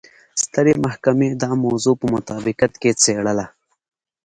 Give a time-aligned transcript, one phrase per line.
[0.43, 3.45] سترې محکمې دا موضوع په مطابقت کې څېړله.